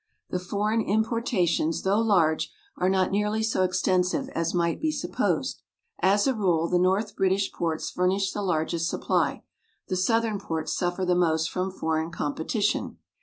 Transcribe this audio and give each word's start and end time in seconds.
The 0.31 0.39
foreign 0.39 0.81
importations, 0.81 1.83
though 1.83 1.99
large, 1.99 2.51
are 2.75 2.89
not 2.89 3.11
nearly 3.11 3.43
so 3.43 3.61
extensive 3.61 4.29
as 4.29 4.51
might 4.51 4.81
be 4.81 4.91
supposed. 4.91 5.61
As 5.99 6.25
a 6.25 6.33
rule 6.33 6.67
the 6.67 6.79
north 6.79 7.15
British 7.15 7.51
ports 7.53 7.91
furnish 7.91 8.31
the 8.31 8.41
largest 8.41 8.89
supply; 8.89 9.43
the 9.89 9.95
southern 9.95 10.39
ports 10.39 10.75
suffer 10.75 11.05
the 11.05 11.13
most 11.13 11.51
from 11.51 11.69
foreign 11.69 12.09
competition. 12.09 12.97